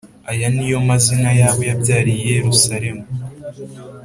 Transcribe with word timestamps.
Aya 0.31 0.47
ni 0.53 0.65
yo 0.71 0.77
mazina 0.87 1.29
y’abo 1.39 1.61
yabyariye 1.69 2.21
i 2.27 2.31
Yerusalemu 2.37 3.03